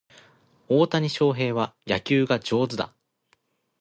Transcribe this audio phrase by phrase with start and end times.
[0.67, 2.91] 大谷翔平は野球が上手だ